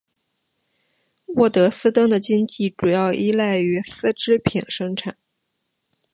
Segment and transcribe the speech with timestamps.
[1.27, 5.15] 沃德斯登的经济主要依赖于丝织品生产。